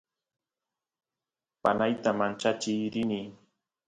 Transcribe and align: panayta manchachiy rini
panayta 1.61 2.09
manchachiy 2.19 2.77
rini 2.93 3.21